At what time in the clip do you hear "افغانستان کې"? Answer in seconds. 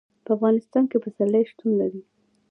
0.37-0.97